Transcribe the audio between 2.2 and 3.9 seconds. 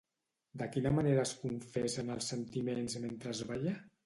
sentiments mentre es balla?